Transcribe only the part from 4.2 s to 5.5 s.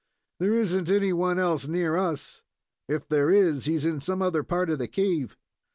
other part of the cave."